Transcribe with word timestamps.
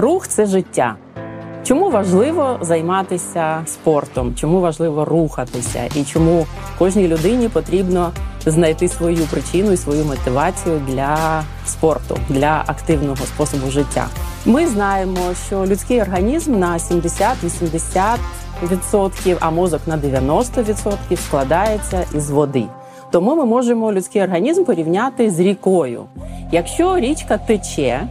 Рух 0.00 0.28
це 0.28 0.46
життя. 0.46 0.96
Чому 1.64 1.90
важливо 1.90 2.58
займатися 2.60 3.62
спортом? 3.66 4.34
Чому 4.34 4.60
важливо 4.60 5.04
рухатися? 5.04 5.80
І 5.94 6.04
чому 6.04 6.46
кожній 6.78 7.08
людині 7.08 7.48
потрібно 7.48 8.10
знайти 8.46 8.88
свою 8.88 9.26
причину 9.30 9.72
і 9.72 9.76
свою 9.76 10.04
мотивацію 10.04 10.80
для 10.88 11.42
спорту, 11.66 12.18
для 12.28 12.64
активного 12.66 13.16
способу 13.16 13.70
життя? 13.70 14.06
Ми 14.46 14.66
знаємо, 14.66 15.20
що 15.46 15.66
людський 15.66 16.02
організм 16.02 16.58
на 16.58 16.78
70-80%, 16.78 19.36
а 19.40 19.50
мозок 19.50 19.80
на 19.86 19.98
90% 19.98 21.16
складається 21.16 22.04
із 22.14 22.30
води. 22.30 22.64
Тому 23.10 23.36
ми 23.36 23.44
можемо 23.44 23.92
людський 23.92 24.22
організм 24.22 24.64
порівняти 24.64 25.30
з 25.30 25.40
рікою. 25.40 26.04
Якщо 26.52 26.98
річка 26.98 27.38
тече, 27.38 28.08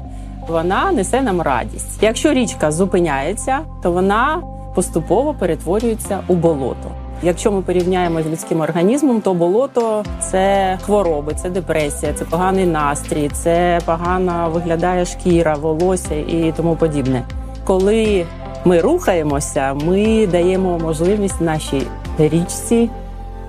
вона 0.48 0.92
несе 0.92 1.22
нам 1.22 1.42
радість. 1.42 2.04
Якщо 2.04 2.34
річка 2.34 2.72
зупиняється, 2.72 3.60
то 3.84 3.92
вона 3.92 4.42
поступово 4.76 5.34
перетворюється 5.34 6.20
у 6.28 6.34
болото. 6.34 6.92
Якщо 7.24 7.52
ми 7.52 7.62
порівняємо 7.62 8.22
з 8.22 8.28
людським 8.28 8.62
організмом, 8.62 9.22
то 9.22 9.34
болото 9.34 10.04
це 10.20 10.78
хвороби, 10.86 11.34
це 11.36 11.50
депресія, 11.50 12.14
це 12.14 12.26
поганий 12.26 12.66
настрій, 12.66 13.30
це 13.34 13.80
погано 13.86 14.50
виглядає 14.54 15.06
шкіра, 15.06 15.56
волосся 15.56 16.16
і 16.16 16.54
тому 16.58 16.76
подібне. 16.76 17.24
Коли 17.64 18.26
ми 18.66 18.82
рухаємося, 18.82 19.74
ми 19.74 20.28
даємо 20.28 20.80
можливість 20.80 21.42
нашій 21.42 21.84
річці 22.20 22.90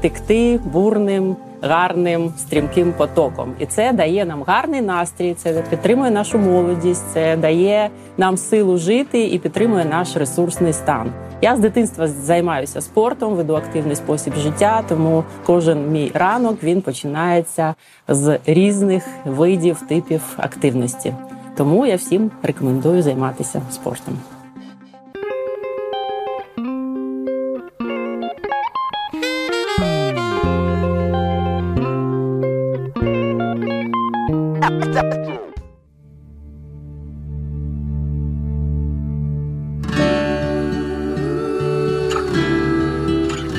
текти 0.00 0.60
бурним 0.72 1.36
гарним 1.62 2.32
стрімким 2.38 2.92
потоком, 2.92 3.54
і 3.58 3.66
це 3.66 3.92
дає 3.92 4.24
нам 4.24 4.42
гарний 4.42 4.80
настрій. 4.80 5.34
Це 5.34 5.62
підтримує 5.70 6.10
нашу 6.10 6.38
молодість, 6.38 7.04
це 7.12 7.36
дає 7.36 7.90
нам 8.16 8.36
силу 8.36 8.78
жити 8.78 9.26
і 9.28 9.38
підтримує 9.38 9.84
наш 9.84 10.16
ресурсний 10.16 10.72
стан. 10.72 11.12
Я 11.42 11.56
з 11.56 11.58
дитинства 11.58 12.08
займаюся 12.08 12.80
спортом, 12.80 13.34
веду 13.34 13.54
активний 13.54 13.96
спосіб 13.96 14.34
життя, 14.34 14.84
тому 14.88 15.24
кожен 15.46 15.90
мій 15.90 16.10
ранок 16.14 16.62
він 16.62 16.82
починається 16.82 17.74
з 18.08 18.38
різних 18.46 19.04
видів 19.24 19.80
типів 19.80 20.22
активності. 20.36 21.14
Тому 21.56 21.86
я 21.86 21.96
всім 21.96 22.30
рекомендую 22.42 23.02
займатися 23.02 23.62
спортом. 23.70 24.18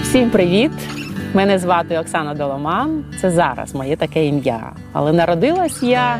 Всім 0.09 0.29
привіт! 0.29 0.71
Мене 1.33 1.59
звати 1.59 1.97
Оксана 1.97 2.33
Доломан. 2.33 3.03
Це 3.21 3.31
зараз 3.31 3.75
моє 3.75 3.95
таке 3.95 4.25
ім'я. 4.25 4.71
Але 4.93 5.13
народилась 5.13 5.83
я 5.83 6.19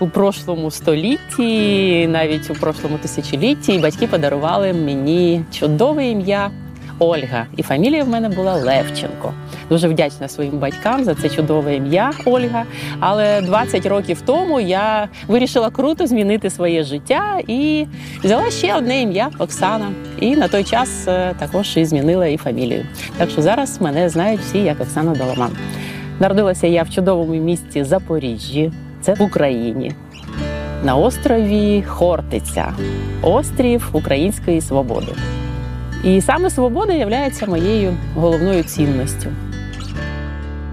у 0.00 0.06
прошлому 0.08 0.70
столітті, 0.70 2.06
навіть 2.08 2.50
у 2.50 2.54
прошлому 2.54 2.98
тисячолітті, 2.98 3.74
і 3.74 3.78
батьки 3.78 4.06
подарували 4.06 4.72
мені 4.72 5.44
чудове 5.52 6.06
ім'я 6.06 6.50
Ольга. 7.00 7.46
І 7.56 7.62
фамілія 7.62 8.04
в 8.04 8.08
мене 8.08 8.28
була 8.28 8.54
Левченко. 8.54 9.34
Дуже 9.68 9.88
вдячна 9.88 10.28
своїм 10.28 10.58
батькам 10.58 11.04
за 11.04 11.14
це 11.14 11.28
чудове 11.28 11.76
ім'я 11.76 12.10
Ольга. 12.24 12.64
Але 13.00 13.40
20 13.40 13.86
років 13.86 14.20
тому 14.26 14.60
я 14.60 15.08
вирішила 15.28 15.70
круто 15.70 16.06
змінити 16.06 16.50
своє 16.50 16.84
життя 16.84 17.40
і 17.46 17.86
взяла 18.24 18.50
ще 18.50 18.76
одне 18.76 19.02
ім'я 19.02 19.30
Оксана. 19.38 19.90
І 20.20 20.36
на 20.36 20.48
той 20.48 20.64
час 20.64 21.08
е, 21.08 21.34
також 21.38 21.76
і 21.76 21.84
змінила 21.84 22.26
і 22.26 22.36
фамілію. 22.36 22.86
Так 23.16 23.30
що 23.30 23.42
зараз 23.42 23.80
мене 23.80 24.08
знають 24.08 24.40
всі 24.40 24.58
як 24.58 24.80
Оксана 24.80 25.14
Доломан. 25.14 25.50
Народилася 26.20 26.66
я 26.66 26.82
в 26.82 26.90
чудовому 26.90 27.34
місті 27.34 27.84
Запоріжжі, 27.84 28.72
це 29.00 29.14
в 29.14 29.22
Україні. 29.22 29.92
На 30.84 30.96
острові 30.96 31.82
Хортиця, 31.82 32.72
острів 33.22 33.88
Української 33.92 34.60
свободи. 34.60 35.12
І 36.04 36.20
саме 36.20 36.50
свобода 36.50 36.92
є 36.92 37.06
моєю 37.46 37.96
головною 38.14 38.62
цінністю. 38.62 39.30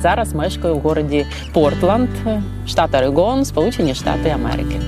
Зараз 0.02 0.34
мешкаю 0.34 0.76
в 0.76 0.80
городі 0.80 1.26
Портланд, 1.54 2.10
штат 2.68 2.96
Орегон, 2.96 3.46
Сполучені 3.46 3.96
Штати 3.96 4.30
Америки. 4.30 4.82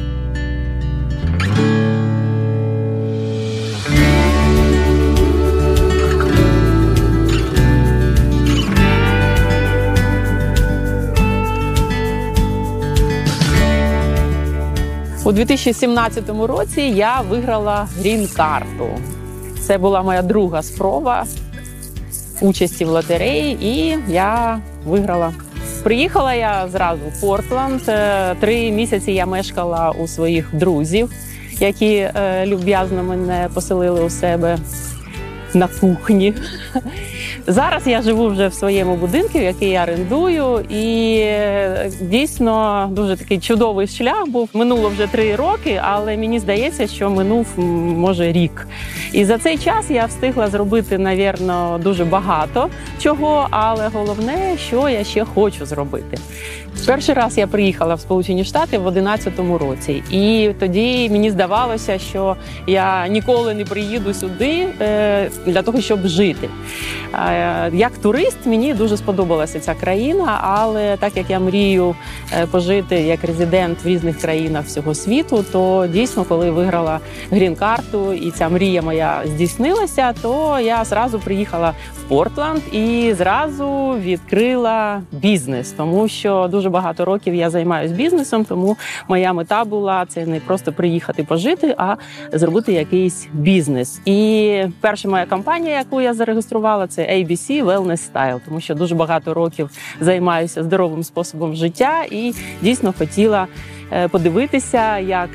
У 15.25 15.31
2017 15.31 16.29
році 16.29 16.81
я 16.81 17.21
виграла 17.21 17.87
грін-карту. 17.99 19.18
Це 19.69 19.77
була 19.77 20.03
моя 20.03 20.21
друга 20.21 20.61
спроба 20.63 21.25
участі 22.41 22.85
в 22.85 22.89
лотереї, 22.89 23.57
і 23.61 23.97
я 24.07 24.59
виграла. 24.85 25.33
Приїхала 25.83 26.33
я 26.33 26.67
зразу 26.67 27.01
в 27.15 27.21
Портланд. 27.21 27.81
Е, 27.87 28.35
три 28.39 28.71
місяці 28.71 29.11
я 29.11 29.25
мешкала 29.25 29.91
у 29.91 30.07
своїх 30.07 30.55
друзів, 30.55 31.11
які 31.59 31.95
е, 31.95 32.45
люб'язно 32.45 33.03
мене 33.03 33.49
поселили 33.53 34.03
у 34.03 34.09
себе 34.09 34.57
на 35.53 35.67
кухні. 35.67 36.33
Зараз 37.49 37.87
я 37.87 38.01
живу 38.01 38.27
вже 38.27 38.47
в 38.47 38.53
своєму 38.53 38.95
будинку, 38.95 39.39
який 39.39 39.69
я 39.69 39.83
орендую, 39.83 40.65
і 40.69 41.15
е, 41.19 41.91
дійсно 42.01 42.87
дуже 42.91 43.17
такий 43.17 43.39
чудовий 43.39 43.87
шлях 43.87 44.27
був. 44.27 44.49
Минуло 44.53 44.89
вже 44.89 45.07
три 45.07 45.35
роки, 45.35 45.81
але 45.83 46.17
мені 46.17 46.39
здається, 46.39 46.87
що 46.87 47.09
минув 47.09 47.47
може 47.97 48.31
рік. 48.31 48.67
І 49.13 49.25
за 49.25 49.37
цей 49.37 49.57
час 49.57 49.89
я 49.89 50.05
встигла 50.05 50.47
зробити, 50.47 50.97
навірно, 50.97 51.79
дуже 51.83 52.05
багато 52.05 52.69
чого, 52.99 53.47
але 53.51 53.87
головне, 53.87 54.57
що 54.57 54.89
я 54.89 55.03
ще 55.03 55.25
хочу 55.25 55.65
зробити. 55.65 56.17
Перший 56.85 57.15
раз 57.15 57.37
я 57.37 57.47
приїхала 57.47 57.95
в 57.95 57.99
Сполучені 57.99 58.43
Штати 58.43 58.77
в 58.77 58.91
2011 58.91 59.33
році, 59.61 60.03
і 60.11 60.51
тоді 60.59 61.09
мені 61.09 61.31
здавалося, 61.31 61.99
що 61.99 62.35
я 62.67 63.07
ніколи 63.07 63.53
не 63.53 63.65
приїду 63.65 64.13
сюди 64.13 64.67
е, 64.81 65.29
для 65.45 65.61
того, 65.61 65.81
щоб 65.81 66.07
жити. 66.07 66.49
Е, 67.13 67.71
як 67.73 67.97
турист 67.97 68.37
мені 68.45 68.73
дуже 68.73 68.97
сподобалася 68.97 69.59
ця 69.59 69.73
країна, 69.73 70.39
але 70.41 70.97
так 70.97 71.17
як 71.17 71.29
я 71.29 71.39
мрію 71.39 71.95
е, 72.33 72.45
пожити 72.45 72.95
як 72.95 73.23
резидент 73.23 73.77
в 73.83 73.87
різних 73.87 74.21
країнах 74.21 74.65
всього 74.65 74.95
світу, 74.95 75.45
то 75.51 75.87
дійсно, 75.93 76.23
коли 76.23 76.51
виграла 76.51 76.99
грін-карту 77.31 78.13
і 78.13 78.31
ця 78.31 78.49
мрія 78.49 78.81
моя 78.81 79.21
здійснилася, 79.25 80.13
то 80.21 80.59
я 80.59 80.85
зразу 80.85 81.19
приїхала 81.19 81.73
в 81.99 82.09
Портланд 82.09 82.61
і 82.71 83.13
зразу 83.17 83.95
відкрила 83.99 85.01
бізнес, 85.11 85.71
тому 85.71 86.07
що 86.07 86.47
дуже 86.51 86.58
багато 86.65 87.05
років 87.05 87.35
я 87.35 87.49
займаюся 87.49 87.95
бізнесом, 87.95 88.45
тому 88.45 88.77
моя 89.07 89.33
мета 89.33 89.63
була 89.63 90.05
це 90.05 90.25
не 90.25 90.39
просто 90.39 90.73
приїхати 90.73 91.23
пожити, 91.23 91.75
а 91.77 91.95
зробити 92.33 92.73
якийсь 92.73 93.27
бізнес. 93.33 94.01
І 94.05 94.63
перша 94.81 95.09
моя 95.09 95.25
компанія, 95.25 95.77
яку 95.77 96.01
я 96.01 96.13
зареєструвала, 96.13 96.87
це 96.87 97.01
ABC 97.01 97.65
Wellness 97.65 98.11
Style, 98.13 98.39
тому 98.45 98.61
що 98.61 98.75
дуже 98.75 98.95
багато 98.95 99.33
років 99.33 99.69
займаюся 100.01 100.63
здоровим 100.63 101.03
способом 101.03 101.55
життя 101.55 102.03
і 102.11 102.33
дійсно 102.61 102.93
хотіла 102.97 103.47
е, 103.91 104.07
подивитися, 104.07 104.97
як 104.99 105.29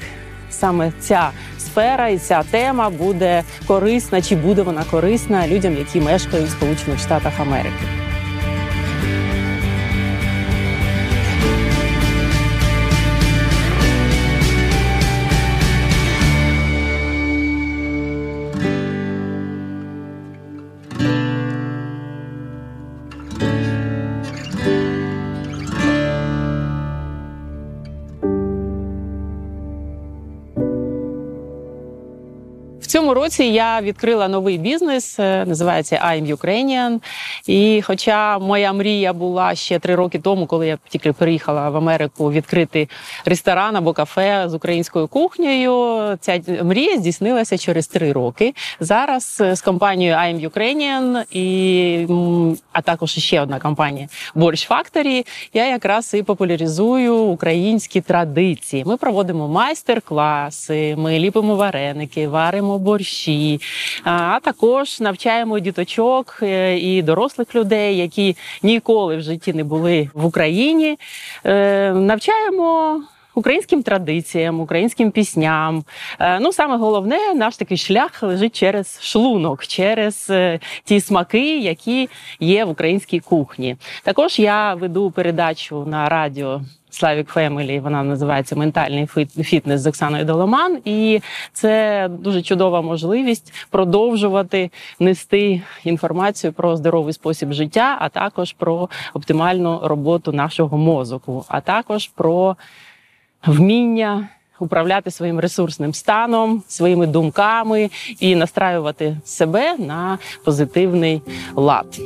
саме 0.50 0.92
ця 1.00 1.30
сфера 1.58 2.08
і 2.08 2.18
ця 2.18 2.42
тема 2.42 2.90
буде 2.90 3.42
корисна, 3.66 4.22
чи 4.22 4.36
буде 4.36 4.62
вона 4.62 4.84
корисна 4.90 5.48
людям, 5.48 5.76
які 5.76 6.00
мешкають 6.00 6.46
в 6.46 6.50
Сполучених 6.50 6.98
Штатах 6.98 7.40
Америки. 7.40 8.03
Цьому 32.94 33.14
році 33.14 33.44
я 33.44 33.80
відкрила 33.80 34.28
новий 34.28 34.58
бізнес, 34.58 35.18
е, 35.20 35.44
називається 35.46 35.96
I'm 35.96 36.36
Ukrainian. 36.36 37.00
І 37.46 37.82
хоча 37.82 38.38
моя 38.38 38.72
мрія 38.72 39.12
була 39.12 39.54
ще 39.54 39.78
три 39.78 39.94
роки 39.94 40.18
тому, 40.18 40.46
коли 40.46 40.66
я 40.66 40.78
тільки 40.88 41.12
приїхала 41.12 41.70
в 41.70 41.76
Америку 41.76 42.32
відкрити 42.32 42.88
ресторан 43.24 43.76
або 43.76 43.92
кафе 43.92 44.44
з 44.48 44.54
українською 44.54 45.08
кухнею, 45.08 46.02
ця 46.20 46.40
мрія 46.62 46.96
здійснилася 46.96 47.58
через 47.58 47.86
три 47.86 48.12
роки. 48.12 48.54
Зараз 48.80 49.42
з 49.52 49.60
компанією 49.60 50.16
I'm 50.16 50.48
Ukrainian 50.50 51.24
і 51.30 52.06
а 52.72 52.82
також 52.82 53.10
ще 53.10 53.40
одна 53.40 53.58
компанія 53.58 54.08
Борщ 54.34 54.70
Factory, 54.70 55.26
Я 55.54 55.66
якраз 55.66 56.14
і 56.14 56.22
популяризую 56.22 57.16
українські 57.16 58.00
традиції. 58.00 58.84
Ми 58.86 58.96
проводимо 58.96 59.48
майстер-класи, 59.48 60.96
ми 60.98 61.18
ліпимо 61.18 61.56
вареники, 61.56 62.28
варимо 62.28 62.78
борщі, 62.84 63.60
а 64.04 64.38
також 64.42 65.00
навчаємо 65.00 65.58
діточок 65.58 66.38
е, 66.42 66.78
і 66.78 67.02
дорослих 67.02 67.54
людей, 67.54 67.96
які 67.96 68.36
ніколи 68.62 69.16
в 69.16 69.22
житті 69.22 69.52
не 69.52 69.64
були 69.64 70.10
в 70.14 70.26
Україні. 70.26 70.98
Е, 71.44 71.92
навчаємо 71.92 73.02
українським 73.34 73.82
традиціям, 73.82 74.60
українським 74.60 75.10
пісням. 75.10 75.84
Е, 76.20 76.40
ну 76.40 76.52
саме 76.52 76.76
головне, 76.76 77.34
наш 77.34 77.56
такий 77.56 77.76
шлях 77.76 78.22
лежить 78.22 78.56
через 78.56 78.98
шлунок, 79.02 79.66
через 79.66 80.26
е, 80.30 80.60
ті 80.84 81.00
смаки, 81.00 81.58
які 81.58 82.08
є 82.40 82.64
в 82.64 82.70
українській 82.70 83.20
кухні. 83.20 83.76
Також 84.02 84.38
я 84.38 84.74
веду 84.74 85.10
передачу 85.10 85.84
на 85.86 86.08
радіо. 86.08 86.60
Slavic 86.94 87.28
Family, 87.28 87.80
вона 87.80 88.02
називається 88.02 88.56
Ментальний 88.56 89.06
фітнес 89.42 89.80
з 89.80 89.86
Оксаною 89.86 90.24
Доломан, 90.24 90.78
і 90.84 91.20
це 91.52 92.08
дуже 92.10 92.42
чудова 92.42 92.82
можливість 92.82 93.52
продовжувати 93.70 94.70
нести 95.00 95.62
інформацію 95.84 96.52
про 96.52 96.76
здоровий 96.76 97.12
спосіб 97.12 97.52
життя, 97.52 97.96
а 98.00 98.08
також 98.08 98.52
про 98.52 98.88
оптимальну 99.14 99.80
роботу 99.82 100.32
нашого 100.32 100.78
мозку, 100.78 101.44
а 101.48 101.60
також 101.60 102.08
про 102.08 102.56
вміння 103.46 104.28
управляти 104.58 105.10
своїм 105.10 105.40
ресурсним 105.40 105.94
станом, 105.94 106.62
своїми 106.68 107.06
думками 107.06 107.90
і 108.20 108.36
настраювати 108.36 109.16
себе 109.24 109.76
на 109.78 110.18
позитивний 110.44 111.22
лад. 111.54 112.00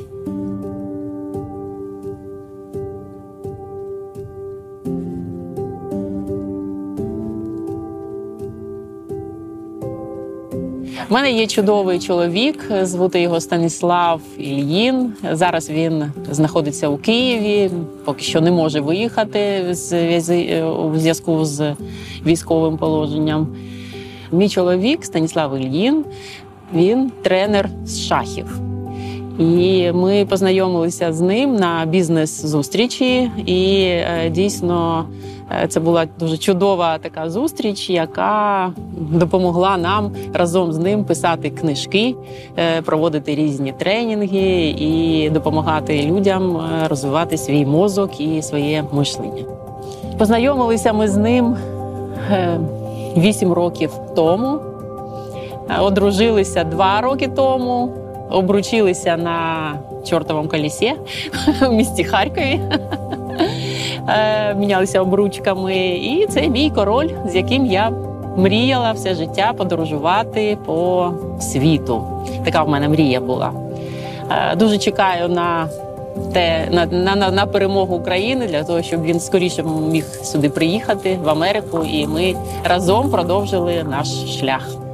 У 11.10 11.14
мене 11.14 11.32
є 11.32 11.46
чудовий 11.46 11.98
чоловік, 11.98 12.64
звути 12.82 13.20
його 13.20 13.40
Станіслав 13.40 14.20
Ільїн. 14.38 15.12
Зараз 15.32 15.70
він 15.70 16.12
знаходиться 16.30 16.88
у 16.88 16.96
Києві, 16.96 17.70
поки 18.04 18.22
що 18.22 18.40
не 18.40 18.50
може 18.50 18.80
виїхати 18.80 19.66
у 20.78 20.98
зв'язку 20.98 21.44
з 21.44 21.74
військовим 22.26 22.76
положенням. 22.76 23.56
Мій 24.32 24.48
чоловік 24.48 25.04
Станіслав 25.04 25.56
Ільїн, 25.56 26.04
він 26.74 27.12
тренер 27.22 27.70
з 27.84 28.00
шахів. 28.00 28.60
І 29.38 29.92
ми 29.92 30.24
познайомилися 30.24 31.12
з 31.12 31.20
ним 31.20 31.56
на 31.56 31.84
бізнес-зустрічі, 31.86 33.30
і 33.46 33.82
е, 33.82 34.30
дійсно 34.30 35.04
е, 35.62 35.68
це 35.68 35.80
була 35.80 36.06
дуже 36.18 36.38
чудова 36.38 36.98
така 36.98 37.30
зустріч, 37.30 37.90
яка 37.90 38.72
допомогла 39.12 39.76
нам 39.76 40.10
разом 40.32 40.72
з 40.72 40.78
ним 40.78 41.04
писати 41.04 41.50
книжки, 41.50 42.14
е, 42.56 42.82
проводити 42.82 43.34
різні 43.34 43.74
тренінги 43.78 44.74
і 44.78 45.30
допомагати 45.30 46.02
людям 46.02 46.60
розвивати 46.88 47.36
свій 47.36 47.66
мозок 47.66 48.20
і 48.20 48.42
своє 48.42 48.84
мишлення. 48.92 49.44
Познайомилися 50.18 50.92
ми 50.92 51.08
з 51.08 51.16
ним 51.16 51.56
вісім 53.16 53.52
років 53.52 53.90
тому, 54.16 54.60
одружилися 55.80 56.64
два 56.64 57.00
роки 57.00 57.28
тому 57.28 57.92
обручилися 58.30 59.16
на 59.16 59.72
чортовому 60.06 60.48
колісі 60.48 60.94
в 61.60 61.72
місті 61.72 62.04
Харкові. 62.04 62.60
Е, 64.08 64.54
мінялися 64.54 65.00
обручками, 65.00 65.76
і 65.88 66.26
це 66.26 66.48
мій 66.48 66.70
король, 66.70 67.08
з 67.26 67.34
яким 67.34 67.66
я 67.66 67.92
мріяла 68.36 68.92
все 68.92 69.14
життя 69.14 69.52
подорожувати 69.56 70.58
по 70.66 71.10
світу. 71.40 72.04
Така 72.44 72.62
в 72.62 72.68
мене 72.68 72.88
мрія 72.88 73.20
була. 73.20 73.52
Е, 74.30 74.56
дуже 74.56 74.78
чекаю 74.78 75.28
на 75.28 75.68
те 76.32 76.68
на, 76.70 76.86
на, 76.86 77.30
на 77.30 77.46
перемогу 77.46 77.96
України 77.96 78.46
для 78.46 78.64
того, 78.64 78.82
щоб 78.82 79.02
він 79.02 79.20
скоріше 79.20 79.62
міг 79.62 80.04
сюди 80.04 80.48
приїхати 80.48 81.18
в 81.24 81.28
Америку, 81.28 81.84
і 81.84 82.06
ми 82.06 82.34
разом 82.64 83.10
продовжили 83.10 83.84
наш 83.84 84.08
шлях. 84.38 84.87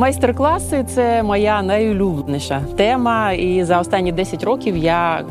Майстер-класи 0.00 0.84
це 0.84 1.22
моя 1.22 1.62
найулюбленіша 1.62 2.62
тема, 2.76 3.32
і 3.32 3.64
за 3.64 3.80
останні 3.80 4.12
10 4.12 4.44
років 4.44 4.76
я 4.76 5.24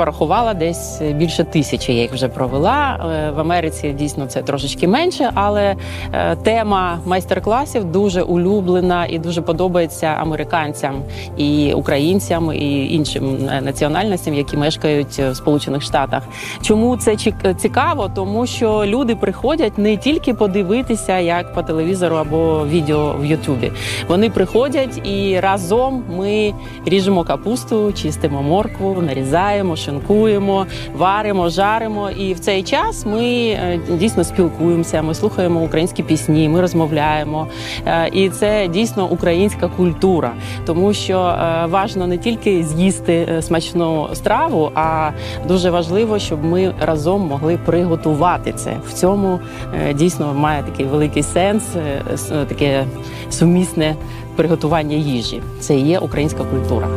порахувала 0.00 0.54
десь 0.54 1.02
більше 1.02 1.44
тисячі. 1.44 1.94
Я 1.94 2.02
їх 2.02 2.12
вже 2.12 2.28
провела 2.28 2.96
е, 2.96 3.30
в 3.30 3.40
Америці. 3.40 3.94
Дійсно, 3.98 4.26
це 4.26 4.42
трошечки 4.42 4.88
менше, 4.88 5.30
але 5.34 5.76
е, 6.12 6.36
тема 6.36 6.98
майстер-класів 7.06 7.84
дуже 7.84 8.22
улюблена 8.22 9.06
і 9.06 9.18
дуже 9.18 9.42
подобається 9.42 10.06
американцям 10.06 11.02
і 11.36 11.72
українцям 11.72 12.52
і 12.52 12.94
іншим 12.94 13.48
е, 13.50 13.60
національностям, 13.60 14.34
які 14.34 14.56
мешкають 14.56 15.18
в 15.18 15.34
Сполучених 15.34 15.82
Штатах. 15.82 16.22
Чому 16.62 16.96
це 16.96 17.16
цікаво? 17.58 18.10
Тому 18.14 18.46
що 18.46 18.84
люди 18.86 19.16
приходять 19.16 19.78
не 19.78 19.96
тільки 19.96 20.34
подивитися, 20.34 21.18
як 21.18 21.54
по 21.54 21.62
телевізору 21.62 22.16
або 22.16 22.66
відео 22.66 23.14
в 23.20 23.24
Ютубі. 23.24 23.72
Вони 24.10 24.30
приходять 24.30 25.06
і 25.08 25.40
разом 25.40 26.04
ми 26.16 26.54
ріжемо 26.86 27.24
капусту, 27.24 27.92
чистимо 27.92 28.42
моркву, 28.42 29.02
нарізаємо, 29.02 29.76
шинкуємо, 29.76 30.66
варимо, 30.96 31.48
жаримо. 31.48 32.10
І 32.10 32.34
в 32.34 32.38
цей 32.38 32.62
час 32.62 33.06
ми 33.06 33.24
е, 33.24 33.80
дійсно 33.90 34.24
спілкуємося. 34.24 35.02
Ми 35.02 35.14
слухаємо 35.14 35.60
українські 35.60 36.02
пісні, 36.02 36.48
ми 36.48 36.60
розмовляємо. 36.60 37.46
Е, 37.86 38.08
і 38.12 38.30
це 38.30 38.68
дійсно 38.68 39.06
українська 39.06 39.68
культура, 39.68 40.32
тому 40.66 40.92
що 40.92 41.18
е, 41.18 41.66
важно 41.66 42.06
не 42.06 42.18
тільки 42.18 42.62
з'їсти 42.62 43.42
смачну 43.42 44.08
страву, 44.14 44.70
а 44.74 45.10
дуже 45.48 45.70
важливо, 45.70 46.18
щоб 46.18 46.44
ми 46.44 46.74
разом 46.80 47.20
могли 47.20 47.58
приготувати 47.66 48.52
це. 48.52 48.76
В 48.88 48.92
цьому 48.92 49.40
дійсно 49.94 50.34
має 50.34 50.62
такий 50.62 50.86
великий 50.86 51.22
сенс, 51.22 51.64
таке 52.48 52.84
сумісне 53.30 53.96
приготування 54.36 54.96
їжі. 54.96 55.42
Це 55.60 55.74
і 55.74 55.80
є 55.80 55.98
українська 55.98 56.44
культура. 56.44 56.88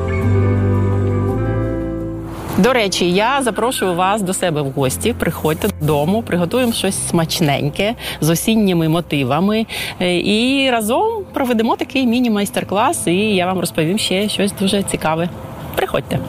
До 2.58 2.74
речі, 2.74 3.12
я 3.12 3.42
запрошую 3.42 3.94
вас 3.94 4.22
до 4.22 4.34
себе 4.34 4.62
в 4.62 4.72
гості. 4.72 5.16
Приходьте 5.20 5.68
додому, 5.82 6.22
приготуємо 6.22 6.74
щось 6.74 7.08
смачненьке 7.08 7.96
з 8.22 8.30
осінніми 8.30 8.90
мотивами. 8.90 9.66
Е, 10.02 10.18
і 10.18 10.70
разом 10.72 11.24
проведемо 11.34 11.76
такий 11.76 12.08
міні-майстер-клас, 12.08 13.08
і 13.08 13.36
я 13.36 13.46
вам 13.46 13.60
розповім 13.60 13.98
ще 13.98 14.30
щось 14.30 14.54
дуже 14.60 14.84
цікаве. 14.84 15.30
Приходьте. 15.76 16.20